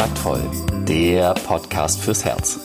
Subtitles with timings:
[0.00, 0.50] Kontaktvoll,
[0.88, 2.58] der Podcast fürs Herz.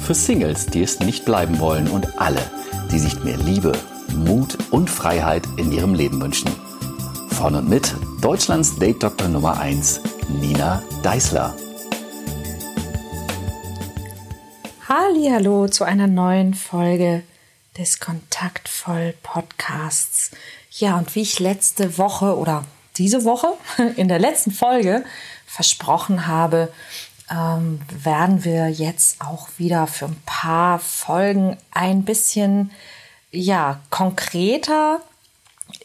[0.00, 2.42] Für Singles, die es nicht bleiben wollen und alle,
[2.90, 3.72] die sich mehr Liebe,
[4.14, 6.50] Mut und Freiheit in ihrem Leben wünschen.
[7.30, 10.02] Von und mit Deutschlands Date Doktor Nummer 1,
[10.38, 11.56] Nina Deißler.
[14.86, 17.22] Hallo zu einer neuen Folge
[17.78, 20.30] des Kontaktvoll Podcasts.
[20.72, 22.66] Ja, und wie ich letzte Woche oder
[22.98, 23.48] diese Woche
[23.96, 25.06] in der letzten Folge
[25.52, 26.72] versprochen habe,
[27.30, 32.70] ähm, werden wir jetzt auch wieder für ein paar Folgen ein bisschen
[33.30, 35.02] ja konkreter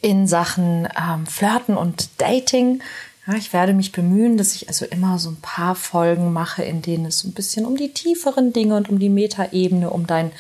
[0.02, 2.82] in Sachen ähm, Flirten und Dating.
[3.28, 6.82] Ja, ich werde mich bemühen, dass ich also immer so ein paar Folgen mache, in
[6.82, 10.32] denen es ein bisschen um die tieferen Dinge und um die Metaebene, um dein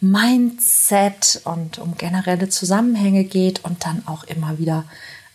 [0.00, 4.84] Mindset und um generelle Zusammenhänge geht und dann auch immer wieder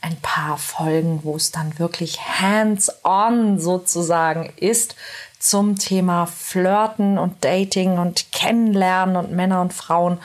[0.02, 4.96] ein paar Folgen, wo es dann wirklich hands-on sozusagen ist
[5.40, 10.20] zum Thema Flirten und Dating und Kennenlernen und Männer und Frauen.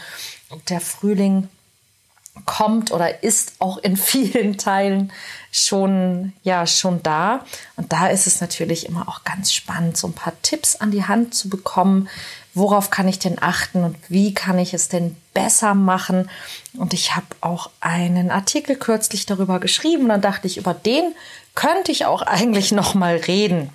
[0.51, 1.49] Und der Frühling
[2.45, 5.13] kommt oder ist auch in vielen Teilen
[5.57, 7.45] schon, ja, schon da.
[7.77, 11.05] Und da ist es natürlich immer auch ganz spannend, so ein paar Tipps an die
[11.05, 12.09] Hand zu bekommen.
[12.55, 16.31] Worauf kann ich denn achten und wie kann ich es denn besser machen?
[16.77, 20.09] Und ich habe auch einen Artikel kürzlich darüber geschrieben.
[20.09, 21.15] Dann dachte ich, über den
[21.55, 23.70] könnte ich auch eigentlich noch mal reden.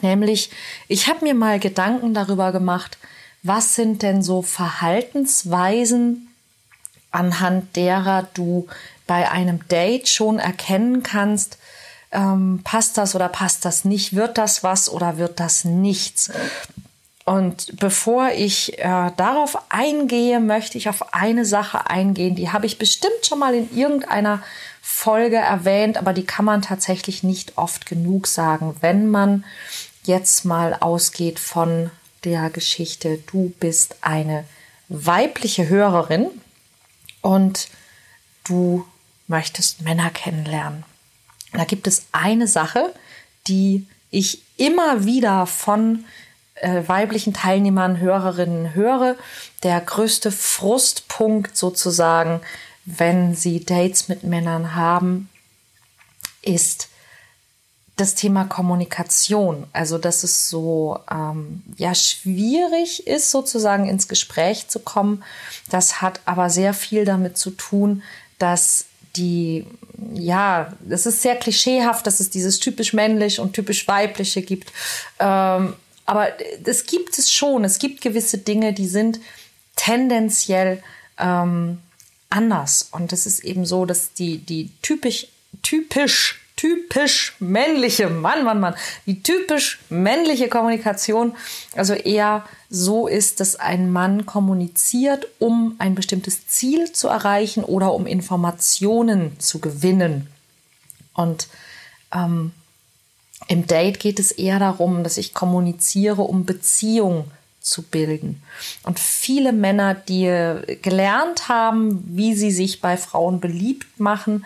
[0.00, 0.50] Nämlich,
[0.88, 2.98] ich habe mir mal Gedanken darüber gemacht,
[3.42, 6.28] was sind denn so Verhaltensweisen,
[7.10, 8.68] anhand derer du
[9.12, 11.58] bei einem Date schon erkennen kannst,
[12.12, 16.30] ähm, passt das oder passt das nicht, wird das was oder wird das nichts.
[17.26, 22.78] Und bevor ich äh, darauf eingehe, möchte ich auf eine Sache eingehen, die habe ich
[22.78, 24.42] bestimmt schon mal in irgendeiner
[24.80, 29.44] Folge erwähnt, aber die kann man tatsächlich nicht oft genug sagen, wenn man
[30.04, 31.90] jetzt mal ausgeht von
[32.24, 34.44] der Geschichte, du bist eine
[34.88, 36.30] weibliche Hörerin
[37.20, 37.68] und
[38.44, 38.86] du
[39.26, 40.84] möchtest Männer kennenlernen.
[41.52, 42.94] Da gibt es eine Sache,
[43.46, 46.04] die ich immer wieder von
[46.54, 49.16] äh, weiblichen Teilnehmern, Hörerinnen höre.
[49.62, 52.40] Der größte Frustpunkt sozusagen,
[52.84, 55.28] wenn sie Dates mit Männern haben,
[56.42, 56.88] ist
[57.96, 59.66] das Thema Kommunikation.
[59.72, 65.22] Also, dass es so ähm, ja schwierig ist, sozusagen ins Gespräch zu kommen.
[65.68, 68.02] Das hat aber sehr viel damit zu tun,
[68.38, 69.66] dass die,
[70.14, 74.72] ja, das ist sehr klischeehaft, dass es dieses typisch männlich und typisch weibliche gibt.
[75.18, 75.74] Ähm,
[76.04, 76.28] aber
[76.62, 77.64] das gibt es schon.
[77.64, 79.20] Es gibt gewisse Dinge, die sind
[79.76, 80.82] tendenziell
[81.18, 81.78] ähm,
[82.30, 82.88] anders.
[82.90, 85.28] Und es ist eben so, dass die, die typisch,
[85.62, 88.74] typisch typisch männliche, Mann, Mann, Mann,
[89.06, 91.34] die typisch männliche Kommunikation
[91.74, 97.94] also eher so ist, dass ein Mann kommuniziert, um ein bestimmtes Ziel zu erreichen oder
[97.94, 100.28] um Informationen zu gewinnen.
[101.14, 101.48] Und
[102.14, 102.52] ähm,
[103.48, 107.30] im Date geht es eher darum, dass ich kommuniziere, um Beziehung
[107.60, 108.42] zu bilden.
[108.82, 110.26] Und viele Männer, die
[110.82, 114.44] gelernt haben, wie sie sich bei Frauen beliebt machen,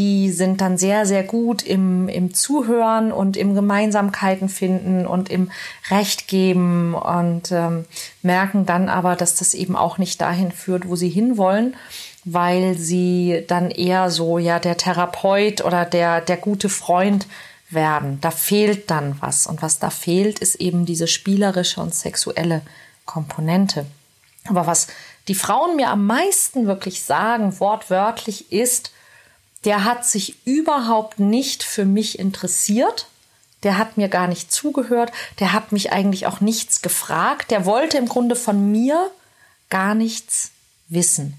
[0.00, 5.50] die sind dann sehr, sehr gut im, im Zuhören und im Gemeinsamkeiten finden und im
[5.90, 7.84] Recht geben und ähm,
[8.22, 11.76] merken dann aber, dass das eben auch nicht dahin führt, wo sie hinwollen,
[12.24, 17.26] weil sie dann eher so ja der Therapeut oder der, der gute Freund
[17.68, 18.22] werden.
[18.22, 19.46] Da fehlt dann was.
[19.46, 22.62] Und was da fehlt, ist eben diese spielerische und sexuelle
[23.04, 23.84] Komponente.
[24.48, 24.86] Aber was
[25.28, 28.92] die Frauen mir am meisten wirklich sagen, wortwörtlich, ist,
[29.64, 33.06] der hat sich überhaupt nicht für mich interessiert.
[33.62, 35.12] Der hat mir gar nicht zugehört.
[35.38, 37.50] Der hat mich eigentlich auch nichts gefragt.
[37.50, 39.10] Der wollte im Grunde von mir
[39.68, 40.52] gar nichts
[40.88, 41.34] wissen.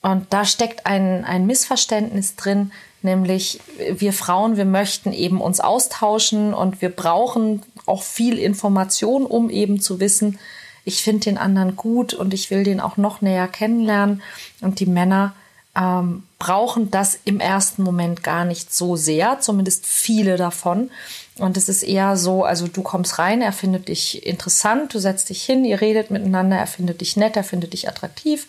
[0.00, 3.60] Und da steckt ein, ein Missverständnis drin, nämlich
[3.90, 9.80] wir Frauen, wir möchten eben uns austauschen und wir brauchen auch viel Information, um eben
[9.80, 10.38] zu wissen,
[10.84, 14.22] ich finde den anderen gut und ich will den auch noch näher kennenlernen.
[14.60, 15.34] Und die Männer
[15.76, 20.90] ähm, brauchen das im ersten Moment gar nicht so sehr, zumindest viele davon.
[21.36, 25.28] Und es ist eher so, also du kommst rein, er findet dich interessant, du setzt
[25.30, 28.46] dich hin, ihr redet miteinander, er findet dich nett, er findet dich attraktiv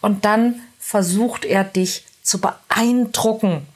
[0.00, 3.66] und dann versucht er dich zu beeindrucken.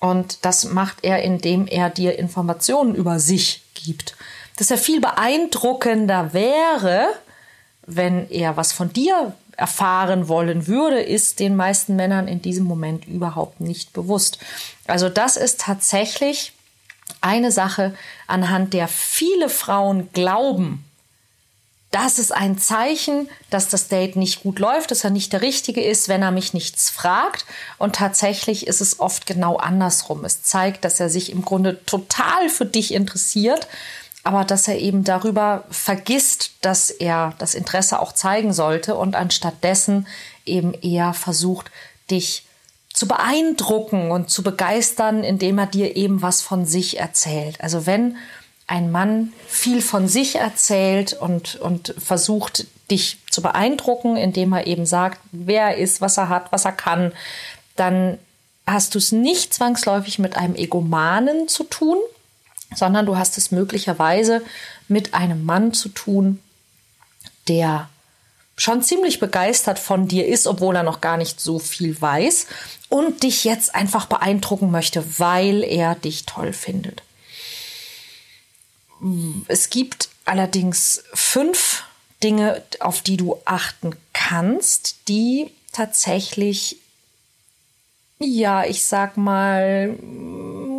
[0.00, 4.16] Und das macht er, indem er dir Informationen über sich gibt.
[4.56, 7.08] Dass er viel beeindruckender wäre,
[7.86, 13.06] wenn er was von dir erfahren wollen würde, ist den meisten Männern in diesem Moment
[13.06, 14.38] überhaupt nicht bewusst.
[14.86, 16.52] Also das ist tatsächlich
[17.20, 17.94] eine Sache,
[18.28, 20.84] anhand der viele Frauen glauben,
[21.90, 25.82] das ist ein Zeichen, dass das Date nicht gut läuft, dass er nicht der Richtige
[25.82, 27.46] ist, wenn er mich nichts fragt.
[27.78, 30.26] Und tatsächlich ist es oft genau andersrum.
[30.26, 33.68] Es zeigt, dass er sich im Grunde total für dich interessiert,
[34.24, 40.06] aber dass er eben darüber vergisst, dass er das Interesse auch zeigen sollte und anstattdessen
[40.44, 41.70] eben eher versucht,
[42.10, 42.44] dich
[42.92, 47.60] zu beeindrucken und zu begeistern, indem er dir eben was von sich erzählt.
[47.60, 48.16] Also wenn
[48.66, 54.84] ein Mann viel von sich erzählt und, und versucht, dich zu beeindrucken, indem er eben
[54.84, 57.12] sagt, wer er ist, was er hat, was er kann,
[57.76, 58.18] dann
[58.66, 61.98] hast du es nicht zwangsläufig mit einem Egomanen zu tun,
[62.74, 64.42] sondern du hast es möglicherweise
[64.88, 66.40] mit einem Mann zu tun,
[67.48, 67.88] der
[68.56, 72.46] schon ziemlich begeistert von dir ist, obwohl er noch gar nicht so viel weiß
[72.88, 77.02] und dich jetzt einfach beeindrucken möchte, weil er dich toll findet.
[79.46, 81.84] Es gibt allerdings fünf
[82.22, 86.78] Dinge, auf die du achten kannst, die tatsächlich,
[88.18, 89.96] ja, ich sag mal,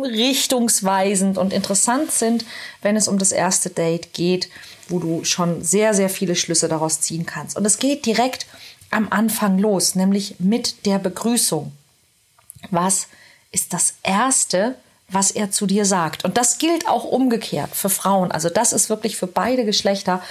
[0.02, 2.44] richtungsweisend und interessant sind,
[2.82, 4.48] wenn es um das erste Date geht,
[4.88, 7.56] wo du schon sehr, sehr viele Schlüsse daraus ziehen kannst.
[7.56, 8.46] Und es geht direkt
[8.90, 11.72] am Anfang los, nämlich mit der Begrüßung.
[12.70, 13.06] Was
[13.52, 14.76] ist das Erste,
[15.10, 16.24] was er zu dir sagt.
[16.24, 18.30] Und das gilt auch umgekehrt für Frauen.
[18.30, 20.22] Also das ist wirklich für beide Geschlechter.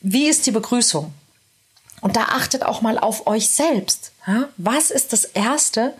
[0.00, 1.12] Wie ist die Begrüßung?
[2.00, 4.12] Und da achtet auch mal auf euch selbst.
[4.56, 5.98] Was ist das Erste, was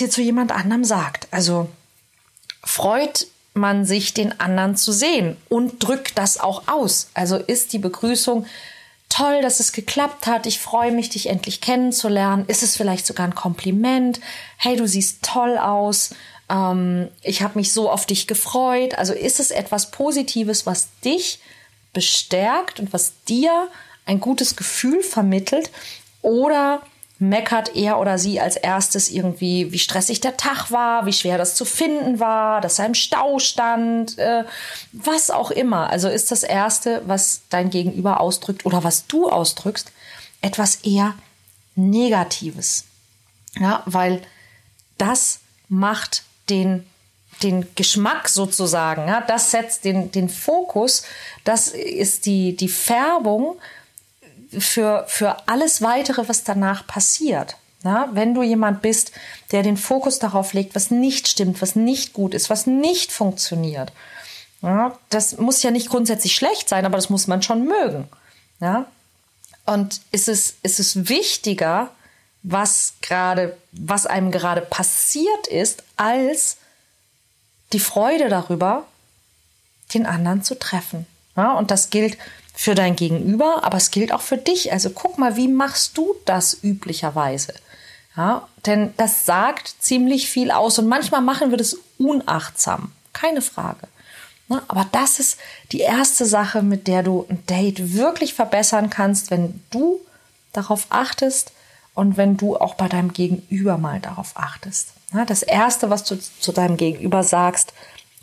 [0.00, 1.28] ihr zu jemand anderem sagt?
[1.30, 1.68] Also
[2.64, 7.08] freut man sich, den anderen zu sehen und drückt das auch aus.
[7.14, 8.46] Also ist die Begrüßung
[9.08, 10.46] toll, dass es geklappt hat.
[10.46, 12.44] Ich freue mich, dich endlich kennenzulernen.
[12.48, 14.20] Ist es vielleicht sogar ein Kompliment?
[14.56, 16.10] Hey, du siehst toll aus
[16.48, 18.96] ähm, ich habe mich so auf dich gefreut.
[18.96, 21.40] Also ist es etwas Positives, was dich
[21.92, 23.68] bestärkt und was dir
[24.04, 25.70] ein gutes Gefühl vermittelt?
[26.22, 26.82] Oder
[27.18, 31.54] meckert er oder sie als erstes irgendwie, wie stressig der Tag war, wie schwer das
[31.54, 34.44] zu finden war, dass er im Stau stand, äh,
[34.92, 35.88] was auch immer.
[35.90, 39.92] Also ist das Erste, was dein Gegenüber ausdrückt oder was du ausdrückst,
[40.42, 41.14] etwas eher
[41.74, 42.84] Negatives.
[43.58, 44.20] Ja, weil
[44.98, 46.86] das macht den,
[47.42, 49.08] den Geschmack sozusagen.
[49.08, 51.04] Ja, das setzt den, den Fokus.
[51.44, 53.56] Das ist die, die Färbung
[54.58, 57.56] für, für alles weitere, was danach passiert.
[57.84, 59.12] Ja, wenn du jemand bist,
[59.52, 63.92] der den Fokus darauf legt, was nicht stimmt, was nicht gut ist, was nicht funktioniert.
[64.62, 68.08] Ja, das muss ja nicht grundsätzlich schlecht sein, aber das muss man schon mögen.
[68.60, 68.86] Ja?
[69.66, 71.90] Und ist es, ist es wichtiger,
[72.42, 76.56] was gerade, was einem gerade passiert ist, als
[77.72, 78.86] die Freude darüber,
[79.94, 81.06] den anderen zu treffen.
[81.36, 82.16] Ja, und das gilt
[82.54, 84.72] für dein Gegenüber, aber es gilt auch für dich.
[84.72, 87.54] Also guck mal, wie machst du das üblicherweise?
[88.16, 93.88] Ja, denn das sagt ziemlich viel aus und manchmal machen wir das unachtsam, keine Frage.
[94.48, 95.38] Ja, aber das ist
[95.72, 100.00] die erste Sache, mit der du ein Date wirklich verbessern kannst, wenn du
[100.52, 101.52] darauf achtest,
[101.96, 104.90] und wenn du auch bei deinem Gegenüber mal darauf achtest.
[105.26, 107.72] Das Erste, was du zu deinem Gegenüber sagst,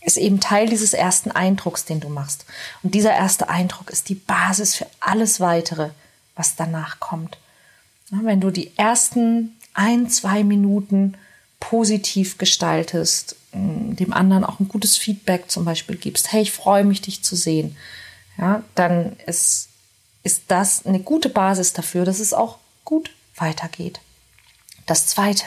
[0.03, 2.45] ist eben Teil dieses ersten Eindrucks, den du machst.
[2.83, 5.89] Und dieser erste Eindruck ist die Basis für alles weitere,
[6.35, 7.37] was danach kommt.
[8.09, 11.17] Wenn du die ersten ein, zwei Minuten
[11.59, 17.01] positiv gestaltest, dem anderen auch ein gutes Feedback zum Beispiel gibst, hey, ich freue mich,
[17.01, 17.77] dich zu sehen,
[18.37, 19.69] ja, dann ist,
[20.23, 23.99] ist das eine gute Basis dafür, dass es auch gut weitergeht.
[24.85, 25.45] Das Zweite,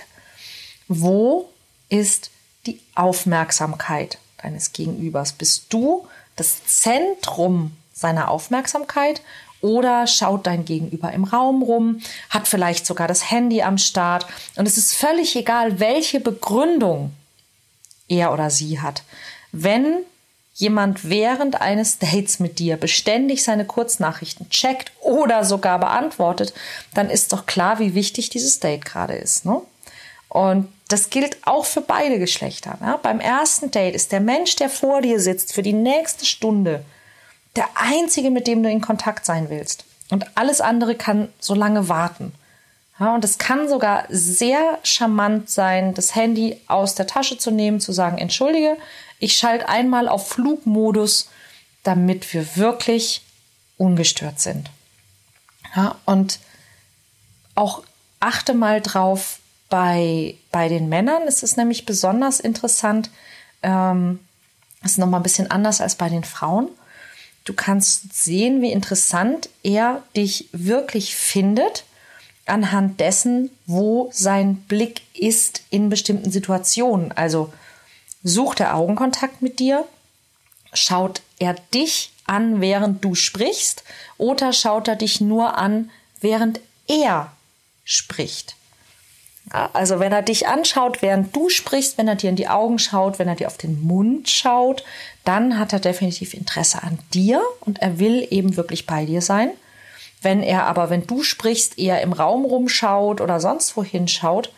[0.88, 1.50] wo
[1.88, 2.30] ist
[2.66, 5.32] die Aufmerksamkeit deines Gegenübers?
[5.32, 9.20] Bist du das Zentrum seiner Aufmerksamkeit
[9.60, 12.00] oder schaut dein Gegenüber im Raum rum,
[12.30, 14.26] hat vielleicht sogar das Handy am Start
[14.56, 17.12] und es ist völlig egal, welche Begründung
[18.08, 19.02] er oder sie hat.
[19.52, 20.04] Wenn
[20.54, 26.54] jemand während eines Dates mit dir beständig seine Kurznachrichten checkt oder sogar beantwortet,
[26.94, 29.44] dann ist doch klar, wie wichtig dieses Date gerade ist.
[29.44, 29.60] Ne?
[30.28, 32.78] Und das gilt auch für beide Geschlechter.
[32.80, 32.98] Ne?
[33.02, 36.84] Beim ersten Date ist der Mensch, der vor dir sitzt, für die nächste Stunde
[37.56, 39.84] der einzige, mit dem du in Kontakt sein willst.
[40.10, 42.32] Und alles andere kann so lange warten.
[42.98, 47.80] Ja, und es kann sogar sehr charmant sein, das Handy aus der Tasche zu nehmen,
[47.80, 48.76] zu sagen, entschuldige,
[49.18, 51.28] ich schalte einmal auf Flugmodus,
[51.82, 53.22] damit wir wirklich
[53.76, 54.70] ungestört sind.
[55.74, 56.38] Ja, und
[57.54, 57.82] auch
[58.20, 61.22] achte mal drauf bei, bei den Männern.
[61.26, 63.10] Es ist nämlich besonders interessant,
[63.62, 64.20] ähm,
[64.84, 66.68] ist nochmal ein bisschen anders als bei den Frauen.
[67.44, 71.84] Du kannst sehen, wie interessant er dich wirklich findet
[72.44, 77.12] anhand dessen, wo sein Blick ist in bestimmten Situationen.
[77.12, 77.52] Also
[78.22, 79.84] sucht er Augenkontakt mit dir,
[80.72, 83.84] schaut er dich an, während du sprichst,
[84.18, 87.32] oder schaut er dich nur an, während er
[87.84, 88.55] spricht.
[89.50, 93.18] Also wenn er dich anschaut, während du sprichst, wenn er dir in die Augen schaut,
[93.18, 94.84] wenn er dir auf den Mund schaut,
[95.24, 99.50] dann hat er definitiv Interesse an dir und er will eben wirklich bei dir sein.
[100.20, 104.52] Wenn er aber, wenn du sprichst, eher im Raum rumschaut oder sonst wohin schaut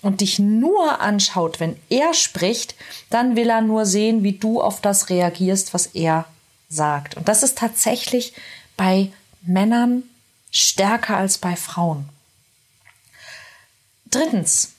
[0.00, 2.74] und dich nur anschaut, wenn er spricht,
[3.10, 6.24] dann will er nur sehen, wie du auf das reagierst, was er
[6.68, 7.16] sagt.
[7.16, 8.32] Und das ist tatsächlich
[8.76, 10.02] bei Männern
[10.50, 12.08] stärker als bei Frauen.
[14.12, 14.74] Drittens,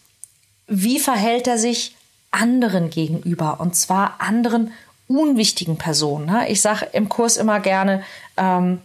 [0.68, 1.96] wie verhält er sich
[2.32, 3.60] anderen gegenüber?
[3.60, 4.72] Und zwar anderen
[5.08, 6.26] unwichtigen Personen.
[6.26, 6.50] Ne?
[6.50, 8.04] Ich sage im Kurs immer gerne,
[8.38, 8.80] ähm,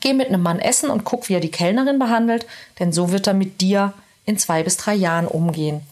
[0.00, 2.46] geh mit einem Mann essen und guck, wie er die Kellnerin behandelt,
[2.78, 3.92] denn so wird er mit dir
[4.24, 5.82] in zwei bis drei Jahren umgehen.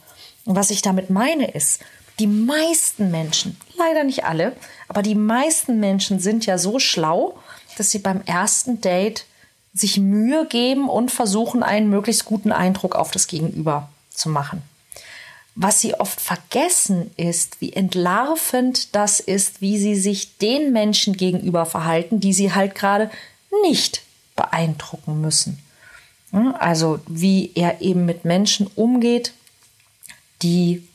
[0.45, 1.81] Und was ich damit meine ist,
[2.19, 4.57] die meisten Menschen, leider nicht alle,
[4.89, 7.39] aber die meisten Menschen sind ja so schlau,
[7.77, 9.25] dass sie beim ersten Date
[9.81, 14.63] sich Mühe geben und versuchen, einen möglichst guten Eindruck auf das Gegenüber zu machen.
[15.55, 21.67] Was sie oft vergessen ist, wie entlarvend das ist, wie sie sich den Menschen gegenüber
[21.67, 23.11] verhalten, die sie halt gerade
[23.65, 24.03] nicht
[24.37, 25.59] beeindrucken müssen.
[26.59, 29.33] Also wie er eben mit Menschen umgeht,
[30.43, 30.87] die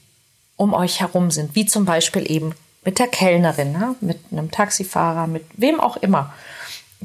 [0.55, 2.53] um euch herum sind, wie zum Beispiel eben
[2.85, 6.33] mit der Kellnerin, mit einem Taxifahrer, mit wem auch immer.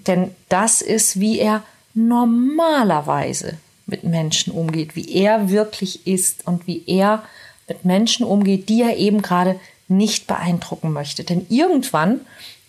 [0.07, 1.63] Denn das ist, wie er
[1.95, 7.25] normalerweise mit Menschen umgeht, wie er wirklich ist und wie er
[7.69, 11.25] mit Menschen umgeht, die er eben gerade nicht beeindrucken möchte.
[11.25, 12.21] Denn irgendwann,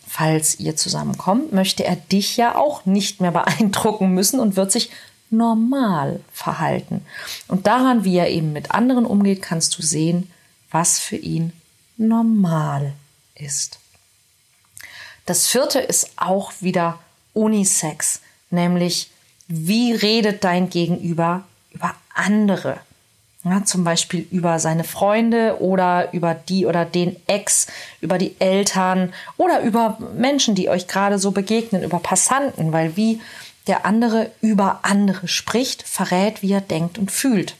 [0.08, 4.90] falls ihr zusammenkommt, möchte er dich ja auch nicht mehr beeindrucken müssen und wird sich
[5.30, 7.06] normal verhalten.
[7.48, 10.32] Und daran, wie er eben mit anderen umgeht, kannst du sehen,
[10.72, 11.54] was für ihn
[11.98, 12.94] normal
[13.36, 13.80] ist.
[15.26, 16.98] Das vierte ist auch wieder
[17.34, 19.10] Unisex, nämlich
[19.48, 22.78] wie redet dein Gegenüber über andere?
[23.46, 27.68] Ja, zum Beispiel über seine Freunde oder über die oder den Ex,
[28.02, 33.22] über die Eltern oder über Menschen, die euch gerade so begegnen, über Passanten, weil wie
[33.68, 37.56] der andere über andere spricht, verrät, wie er denkt und fühlt.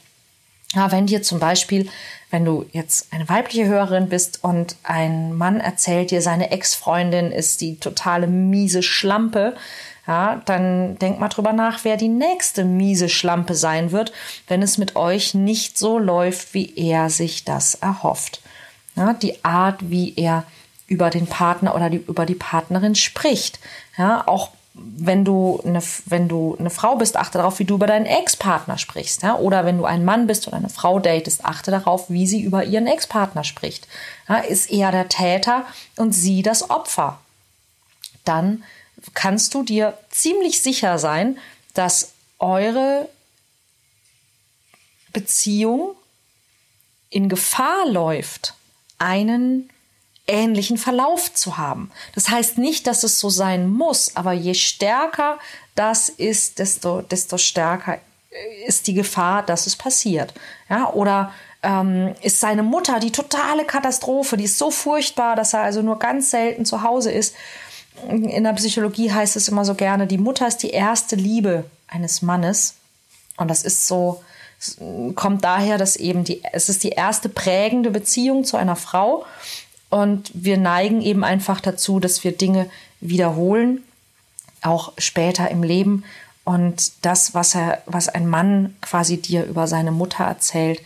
[0.74, 1.88] Ja, wenn dir zum Beispiel,
[2.30, 7.60] wenn du jetzt eine weibliche Hörerin bist und ein Mann erzählt dir, seine Ex-Freundin ist
[7.60, 9.56] die totale miese Schlampe,
[10.06, 14.12] ja, dann denk mal drüber nach, wer die nächste miese Schlampe sein wird,
[14.48, 18.40] wenn es mit euch nicht so läuft, wie er sich das erhofft.
[18.96, 20.44] Ja, die Art, wie er
[20.86, 23.60] über den Partner oder die, über die Partnerin spricht.
[23.96, 24.50] Ja, auch
[24.82, 28.78] wenn du eine, wenn du eine Frau bist, achte darauf, wie du über deinen Ex-Partner
[28.78, 29.22] sprichst.
[29.22, 29.36] Ja?
[29.36, 32.64] Oder wenn du ein Mann bist oder eine Frau datest, achte darauf, wie sie über
[32.64, 33.88] ihren Ex-Partner spricht.
[34.28, 34.38] Ja?
[34.38, 35.64] Ist er der Täter
[35.96, 37.18] und sie das Opfer?
[38.24, 38.64] Dann
[39.14, 41.38] kannst du dir ziemlich sicher sein,
[41.74, 43.08] dass eure
[45.12, 45.94] Beziehung
[47.10, 48.54] in Gefahr läuft,
[48.98, 49.70] einen
[50.30, 51.90] ähnlichen Verlauf zu haben.
[52.14, 55.38] Das heißt nicht, dass es so sein muss, aber je stärker
[55.74, 57.98] das ist, desto, desto stärker
[58.66, 60.34] ist die Gefahr, dass es passiert.
[60.68, 61.32] Ja, oder
[61.62, 65.98] ähm, ist seine Mutter die totale Katastrophe, die ist so furchtbar, dass er also nur
[65.98, 67.34] ganz selten zu Hause ist.
[68.08, 72.22] In der Psychologie heißt es immer so gerne, die Mutter ist die erste Liebe eines
[72.22, 72.74] Mannes.
[73.36, 74.22] Und das ist so,
[75.14, 79.24] kommt daher, dass eben die, es ist die erste prägende Beziehung zu einer Frau.
[79.90, 82.70] Und wir neigen eben einfach dazu, dass wir Dinge
[83.00, 83.82] wiederholen,
[84.62, 86.04] auch später im Leben.
[86.44, 90.80] Und das, was er, was ein Mann quasi dir über seine Mutter erzählt,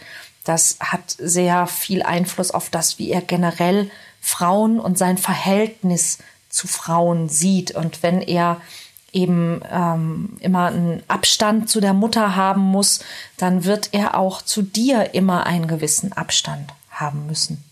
[0.44, 6.18] das hat sehr viel Einfluss auf das, wie er generell Frauen und sein Verhältnis
[6.48, 7.72] zu Frauen sieht.
[7.72, 8.60] Und wenn er
[9.12, 13.00] eben ähm, immer einen Abstand zu der Mutter haben muss,
[13.36, 17.62] dann wird er auch zu dir immer einen gewissen Abstand haben müssen.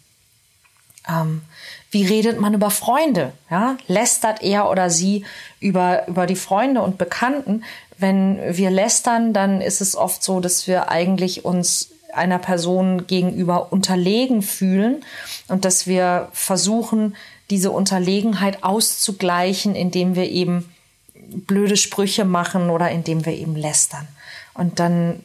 [1.08, 1.42] Ähm,
[1.90, 3.32] wie redet man über Freunde?
[3.50, 3.76] Ja?
[3.86, 5.24] Lästert er oder sie
[5.60, 7.64] über, über die Freunde und Bekannten?
[7.98, 13.72] Wenn wir lästern, dann ist es oft so, dass wir eigentlich uns einer Person gegenüber
[13.72, 15.04] unterlegen fühlen
[15.48, 17.16] und dass wir versuchen,
[17.50, 20.72] diese Unterlegenheit auszugleichen, indem wir eben
[21.14, 24.06] blöde Sprüche machen oder indem wir eben lästern.
[24.54, 25.20] Und dann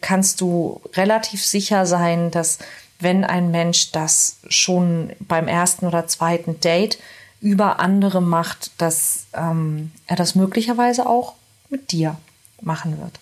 [0.00, 2.58] kannst du relativ sicher sein, dass
[2.98, 6.98] wenn ein Mensch das schon beim ersten oder zweiten Date
[7.40, 11.34] über andere macht, dass ähm, er das möglicherweise auch
[11.68, 12.16] mit dir
[12.60, 13.18] machen wird.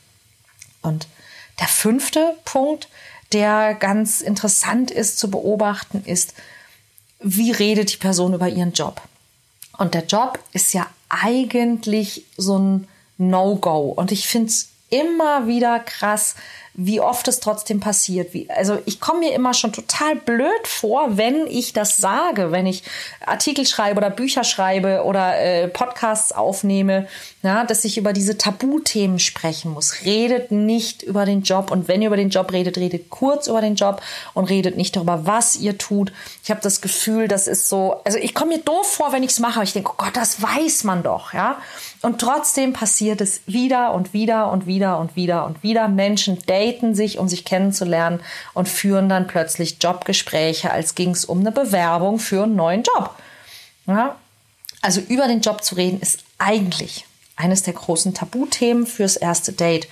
[0.83, 1.09] Und
[1.61, 2.89] der fünfte Punkt,
[3.33, 6.35] der ganz interessant ist zu beobachten, ist,
[7.21, 9.01] wie redet die Person über ihren Job?
[9.77, 12.89] Und der Job ist ja eigentlich so ein
[13.19, 13.89] No-Go.
[13.89, 16.35] Und ich finde es immer wieder krass,
[16.77, 18.35] wie oft es trotzdem passiert.
[18.35, 22.67] Wie, also ich komme mir immer schon total blöd vor, wenn ich das sage, wenn
[22.67, 22.83] ich
[23.25, 27.07] Artikel schreibe oder Bücher schreibe oder äh, Podcasts aufnehme,
[27.43, 30.05] ja, dass ich über diese Tabuthemen sprechen muss.
[30.05, 33.61] Redet nicht über den Job und wenn ihr über den Job redet, redet kurz über
[33.61, 34.03] den Job
[34.33, 36.13] und redet nicht darüber, was ihr tut.
[36.43, 39.31] Ich habe das Gefühl, das ist so, also ich komme mir doof vor, wenn ich
[39.31, 39.63] es mache.
[39.63, 41.59] Ich denke, oh Gott, das weiß man doch, ja.
[42.03, 45.89] Und trotzdem passiert es wieder und wieder und wieder und wieder und wieder.
[45.89, 46.64] Menschen daten
[46.95, 48.21] sich, um sich kennenzulernen
[48.53, 53.15] und führen dann plötzlich Jobgespräche, als ging es um eine Bewerbung für einen neuen Job.
[53.87, 54.17] Ja?
[54.83, 57.07] Also über den Job zu reden ist eigentlich
[57.37, 59.89] eines der großen Tabuthemen fürs erste Date.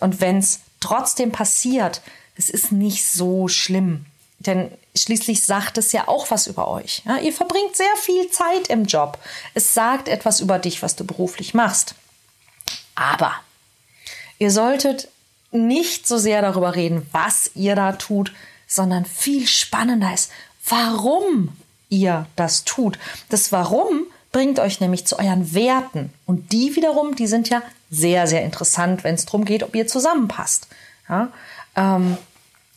[0.00, 2.02] Und wenn es trotzdem passiert,
[2.36, 4.06] es ist nicht so schlimm.
[4.38, 7.02] Denn schließlich sagt es ja auch was über euch.
[7.06, 9.18] Ja, ihr verbringt sehr viel Zeit im Job.
[9.54, 11.94] Es sagt etwas über dich, was du beruflich machst.
[12.94, 13.32] Aber
[14.38, 15.08] ihr solltet
[15.54, 18.32] nicht so sehr darüber reden, was ihr da tut,
[18.66, 20.30] sondern viel spannender ist,
[20.68, 21.50] warum
[21.88, 22.98] ihr das tut.
[23.28, 26.12] Das Warum bringt euch nämlich zu euren Werten.
[26.26, 29.86] Und die wiederum, die sind ja sehr, sehr interessant, wenn es darum geht, ob ihr
[29.86, 30.66] zusammenpasst.
[31.08, 31.28] Ja,
[31.76, 32.18] ähm,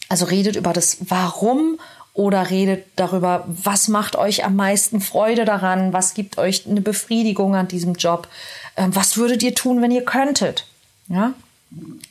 [0.08, 1.80] also redet über das Warum
[2.14, 7.56] oder redet darüber, was macht euch am meisten Freude daran, was gibt euch eine Befriedigung
[7.56, 8.28] an diesem Job,
[8.76, 10.68] ähm, was würdet ihr tun, wenn ihr könntet.
[11.08, 11.34] Ja?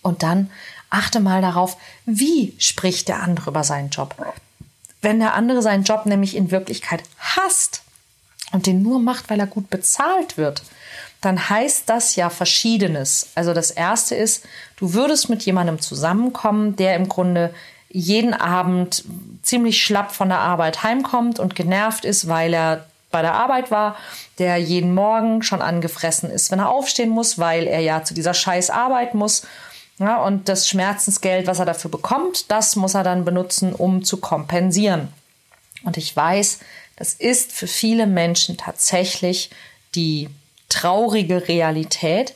[0.02, 0.50] Und dann
[0.90, 4.14] achte mal darauf, wie spricht der andere über seinen Job.
[5.02, 7.82] Wenn der andere seinen Job nämlich in Wirklichkeit hasst
[8.52, 10.62] und den nur macht, weil er gut bezahlt wird,
[11.20, 13.28] dann heißt das ja Verschiedenes.
[13.34, 14.44] Also das Erste ist,
[14.76, 17.52] du würdest mit jemandem zusammenkommen, der im Grunde
[17.88, 19.04] jeden Abend
[19.42, 23.96] ziemlich schlapp von der Arbeit heimkommt und genervt ist, weil er bei der Arbeit war,
[24.36, 28.34] der jeden Morgen schon angefressen ist, wenn er aufstehen muss, weil er ja zu dieser
[28.34, 29.46] scheiß Arbeit muss.
[29.98, 34.18] Ja, und das Schmerzensgeld, was er dafür bekommt, das muss er dann benutzen, um zu
[34.18, 35.08] kompensieren.
[35.82, 36.58] Und ich weiß,
[36.96, 39.48] das ist für viele Menschen tatsächlich
[39.94, 40.28] die
[40.68, 42.34] traurige Realität.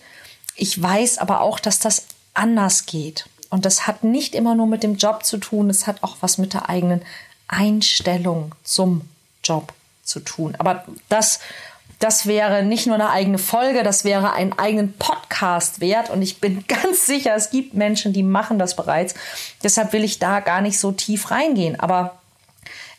[0.56, 3.26] Ich weiß aber auch, dass das anders geht.
[3.50, 6.38] Und das hat nicht immer nur mit dem Job zu tun, es hat auch was
[6.38, 7.02] mit der eigenen
[7.48, 9.02] Einstellung zum
[9.44, 9.74] Job
[10.10, 10.54] zu tun.
[10.58, 11.40] Aber das,
[12.00, 16.10] das wäre nicht nur eine eigene Folge, das wäre einen eigenen Podcast wert.
[16.10, 19.14] Und ich bin ganz sicher, es gibt Menschen, die machen das bereits.
[19.62, 21.78] Deshalb will ich da gar nicht so tief reingehen.
[21.78, 22.18] Aber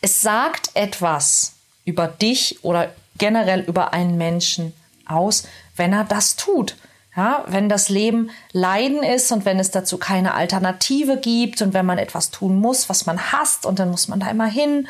[0.02, 1.54] es sagt etwas
[1.86, 4.74] über dich oder generell über einen Menschen
[5.06, 6.76] aus, wenn er das tut.
[7.16, 11.86] Ja, wenn das Leben Leiden ist und wenn es dazu keine Alternative gibt und wenn
[11.86, 14.88] man etwas tun muss, was man hasst und dann muss man da immer hin,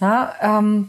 [0.00, 0.88] ja, ähm,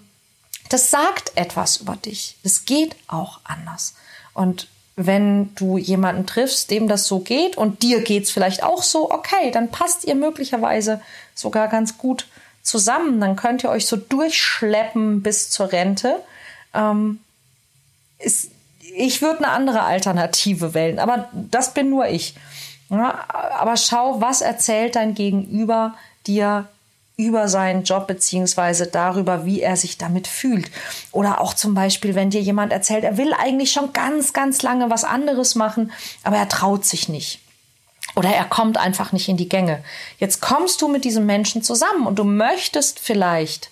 [0.73, 2.37] das sagt etwas über dich.
[2.43, 3.95] Es geht auch anders.
[4.33, 9.11] Und wenn du jemanden triffst, dem das so geht und dir geht's vielleicht auch so,
[9.11, 11.01] okay, dann passt ihr möglicherweise
[11.33, 12.27] sogar ganz gut
[12.61, 13.19] zusammen.
[13.19, 16.21] Dann könnt ihr euch so durchschleppen bis zur Rente.
[16.73, 17.19] Ähm,
[18.19, 18.51] ist
[18.93, 22.35] ich würde eine andere Alternative wählen, aber das bin nur ich.
[22.89, 23.25] Ja,
[23.57, 25.95] aber schau, was erzählt dein Gegenüber
[26.27, 26.67] dir
[27.21, 30.71] über seinen Job beziehungsweise darüber, wie er sich damit fühlt.
[31.11, 34.89] Oder auch zum Beispiel, wenn dir jemand erzählt, er will eigentlich schon ganz, ganz lange
[34.89, 35.91] was anderes machen,
[36.23, 37.39] aber er traut sich nicht.
[38.15, 39.83] Oder er kommt einfach nicht in die Gänge.
[40.17, 43.69] Jetzt kommst du mit diesem Menschen zusammen und du möchtest vielleicht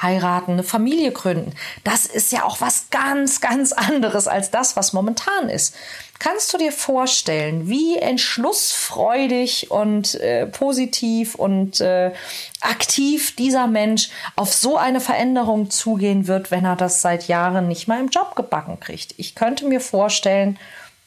[0.00, 1.54] heiraten, eine Familie gründen.
[1.84, 5.74] Das ist ja auch was ganz, ganz anderes als das, was momentan ist.
[6.18, 12.12] Kannst du dir vorstellen, wie entschlussfreudig und äh, positiv und äh,
[12.60, 17.88] aktiv dieser Mensch auf so eine Veränderung zugehen wird, wenn er das seit Jahren nicht
[17.88, 19.14] mal im Job gebacken kriegt?
[19.16, 20.58] Ich könnte mir vorstellen,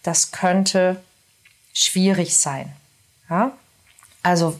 [0.03, 1.01] das könnte
[1.73, 2.71] schwierig sein.
[3.29, 3.51] Ja?
[4.23, 4.59] Also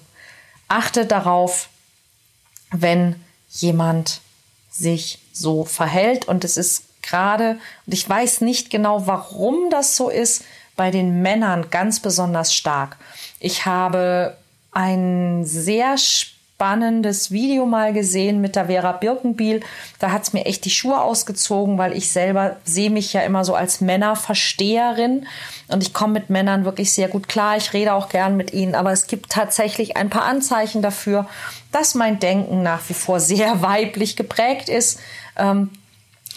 [0.68, 1.70] achte darauf,
[2.72, 3.22] wenn
[3.62, 4.22] jemand
[4.70, 6.28] sich so verhält.
[6.28, 10.44] Und es ist gerade, und ich weiß nicht genau, warum das so ist,
[10.76, 12.98] bei den Männern ganz besonders stark.
[13.40, 14.38] Ich habe
[14.72, 15.98] ein sehr
[16.58, 19.62] spannendes Video mal gesehen mit der Vera Birkenbiel.
[20.00, 23.46] Da hat es mir echt die Schuhe ausgezogen, weil ich selber sehe mich ja immer
[23.46, 25.28] so als Männerversteherin
[25.68, 27.58] und ich komme mit Männern wirklich sehr gut klar.
[27.58, 31.28] Ich rede auch gern mit ihnen, aber es gibt tatsächlich ein paar Anzeichen dafür,
[31.72, 35.00] dass mein Denken nach wie vor sehr weiblich geprägt ist.
[35.38, 35.70] Ähm,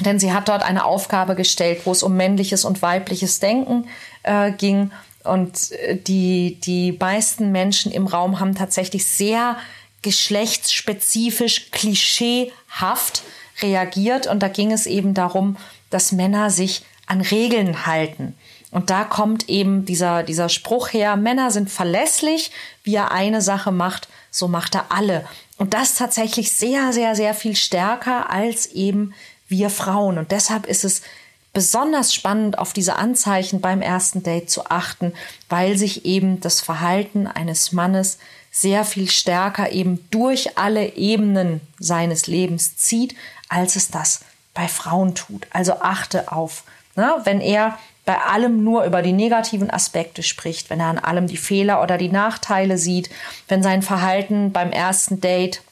[0.01, 3.87] denn sie hat dort eine Aufgabe gestellt, wo es um männliches und weibliches Denken
[4.23, 4.91] äh, ging.
[5.25, 9.57] Und äh, die, die meisten Menschen im Raum haben tatsächlich sehr
[10.03, 13.23] geschlechtsspezifisch, klischeehaft
[13.63, 14.27] reagiert.
[14.27, 15.57] Und da ging es eben darum,
[15.91, 18.35] dass Männer sich an Regeln halten.
[18.71, 22.53] Und da kommt eben dieser, dieser Spruch her, Männer sind verlässlich,
[22.85, 25.27] wie er eine Sache macht, so macht er alle.
[25.57, 29.13] Und das tatsächlich sehr, sehr, sehr viel stärker als eben
[29.49, 30.19] wir Frauen.
[30.19, 31.03] Und deshalb ist es
[31.53, 35.13] besonders spannend, auf diese Anzeichen beim ersten Date zu achten,
[35.49, 38.19] weil sich eben das Verhalten eines Mannes
[38.51, 43.15] sehr viel stärker eben durch alle Ebenen seines Lebens zieht,
[43.49, 44.21] als es das
[44.55, 45.47] bei Frauen tut.
[45.51, 46.65] Also achte auf,
[46.97, 51.27] ne, wenn er bei allem nur über die negativen Aspekte spricht, wenn er an allem
[51.29, 53.11] die Fehler oder die Nachteile sieht,
[53.47, 55.63] wenn sein Verhalten beim ersten Date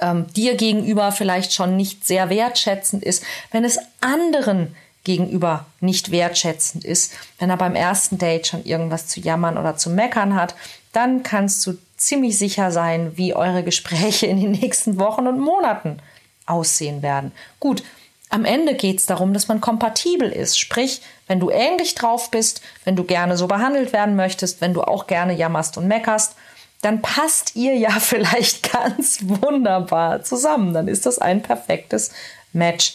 [0.00, 6.84] ähm, dir gegenüber vielleicht schon nicht sehr wertschätzend ist, wenn es anderen gegenüber nicht wertschätzend
[6.84, 10.54] ist, wenn er beim ersten Date schon irgendwas zu jammern oder zu meckern hat,
[10.92, 15.98] dann kannst du ziemlich sicher sein, wie eure Gespräche in den nächsten Wochen und Monaten
[16.46, 17.32] aussehen werden.
[17.60, 17.82] Gut,
[18.30, 20.58] am Ende geht es darum, dass man kompatibel ist.
[20.58, 24.82] Sprich, wenn du ähnlich drauf bist, wenn du gerne so behandelt werden möchtest, wenn du
[24.82, 26.34] auch gerne jammerst und meckerst,
[26.80, 30.74] dann passt ihr ja vielleicht ganz wunderbar zusammen.
[30.74, 32.10] Dann ist das ein perfektes
[32.52, 32.94] Match.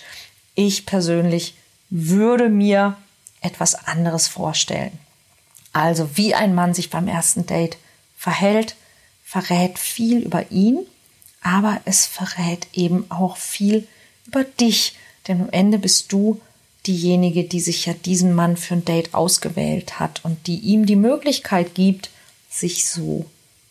[0.56, 1.56] Ich persönlich
[1.90, 2.98] würde mir
[3.42, 4.98] etwas anderes vorstellen.
[5.74, 7.78] Also wie ein Mann sich beim ersten Date
[8.18, 8.76] verhält,
[9.24, 10.80] verrät viel über ihn,
[11.42, 13.88] aber es verrät eben auch viel
[14.26, 14.98] über dich,
[15.28, 16.42] denn am Ende bist du
[16.88, 20.96] diejenige, die sich ja diesen Mann für ein Date ausgewählt hat und die ihm die
[20.96, 22.10] Möglichkeit gibt,
[22.50, 23.26] sich so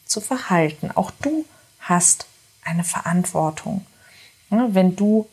[0.04, 0.90] zu verhalten.
[0.92, 1.44] Auch du
[1.80, 2.26] hast
[2.62, 3.84] eine Verantwortung.
[4.50, 5.28] Wenn du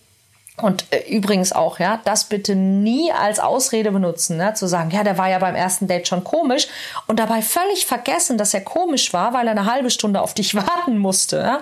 [0.57, 4.53] und äh, übrigens auch, ja, das bitte nie als Ausrede benutzen, ne?
[4.53, 6.67] zu sagen, ja, der war ja beim ersten Date schon komisch
[7.07, 10.55] und dabei völlig vergessen, dass er komisch war, weil er eine halbe Stunde auf dich
[10.55, 11.37] warten musste.
[11.37, 11.61] Ja?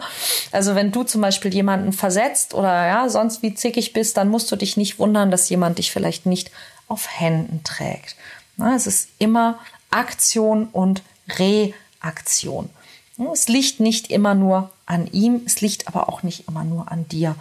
[0.51, 4.51] Also wenn du zum Beispiel jemanden versetzt oder ja, sonst wie zickig bist, dann musst
[4.51, 6.51] du dich nicht wundern, dass jemand dich vielleicht nicht
[6.87, 8.15] auf Händen trägt.
[8.57, 9.57] Na, es ist immer
[9.89, 11.01] Aktion und
[11.39, 12.69] Reaktion.
[13.31, 17.07] Es liegt nicht immer nur an ihm, es liegt aber auch nicht immer nur an
[17.07, 17.35] dir.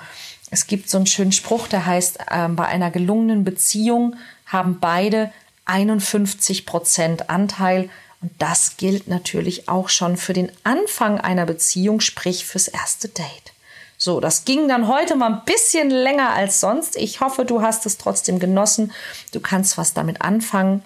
[0.52, 5.32] Es gibt so einen schönen Spruch, der heißt, äh, bei einer gelungenen Beziehung haben beide
[5.64, 7.88] 51 Prozent Anteil.
[8.20, 13.54] Und das gilt natürlich auch schon für den Anfang einer Beziehung, sprich fürs erste Date.
[13.96, 16.96] So, das ging dann heute mal ein bisschen länger als sonst.
[16.96, 18.92] Ich hoffe, du hast es trotzdem genossen.
[19.32, 20.84] Du kannst was damit anfangen.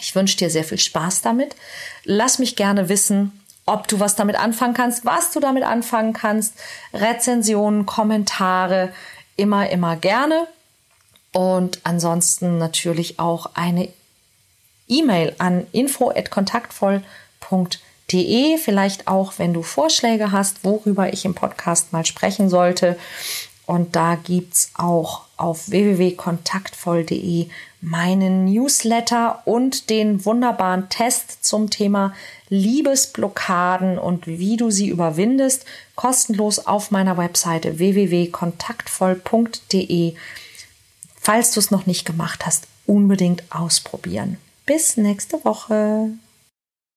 [0.00, 1.54] Ich wünsche dir sehr viel Spaß damit.
[2.04, 6.54] Lass mich gerne wissen, ob du was damit anfangen kannst, was du damit anfangen kannst.
[6.92, 8.92] Rezensionen, Kommentare,
[9.36, 10.48] immer, immer gerne.
[11.32, 13.88] Und ansonsten natürlich auch eine
[14.88, 18.58] E-Mail an info.kontaktvoll.de.
[18.58, 22.98] Vielleicht auch, wenn du Vorschläge hast, worüber ich im Podcast mal sprechen sollte.
[23.64, 27.48] Und da gibt es auch auf www.kontaktvoll.de
[27.82, 32.14] meinen Newsletter und den wunderbaren Test zum Thema
[32.48, 35.66] Liebesblockaden und wie du sie überwindest,
[35.96, 40.14] kostenlos auf meiner Webseite www.kontaktvoll.de.
[41.20, 44.36] Falls du es noch nicht gemacht hast, unbedingt ausprobieren.
[44.64, 46.12] Bis nächste Woche.